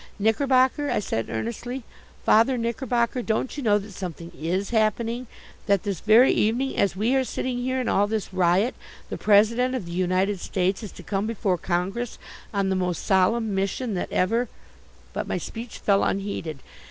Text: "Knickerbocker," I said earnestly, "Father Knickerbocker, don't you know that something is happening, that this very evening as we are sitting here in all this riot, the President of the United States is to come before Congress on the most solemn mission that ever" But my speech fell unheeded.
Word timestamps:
"Knickerbocker," 0.17 0.89
I 0.89 0.97
said 0.97 1.29
earnestly, 1.29 1.83
"Father 2.25 2.57
Knickerbocker, 2.57 3.21
don't 3.21 3.55
you 3.55 3.61
know 3.61 3.77
that 3.77 3.91
something 3.91 4.31
is 4.35 4.71
happening, 4.71 5.27
that 5.67 5.83
this 5.83 5.99
very 5.99 6.31
evening 6.31 6.75
as 6.75 6.95
we 6.95 7.13
are 7.13 7.23
sitting 7.23 7.59
here 7.59 7.79
in 7.79 7.87
all 7.87 8.07
this 8.07 8.33
riot, 8.33 8.73
the 9.11 9.17
President 9.19 9.75
of 9.75 9.85
the 9.85 9.91
United 9.91 10.39
States 10.39 10.81
is 10.81 10.91
to 10.93 11.03
come 11.03 11.27
before 11.27 11.55
Congress 11.59 12.17
on 12.51 12.69
the 12.69 12.75
most 12.75 13.05
solemn 13.05 13.53
mission 13.53 13.93
that 13.93 14.11
ever" 14.11 14.47
But 15.13 15.27
my 15.27 15.37
speech 15.37 15.77
fell 15.77 16.03
unheeded. 16.03 16.61